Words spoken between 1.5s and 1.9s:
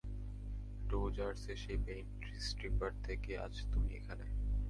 সেই